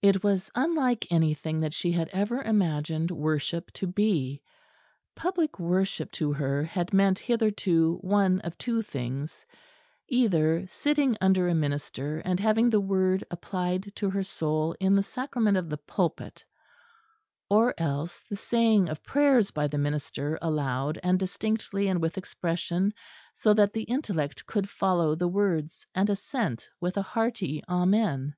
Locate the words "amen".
27.68-28.34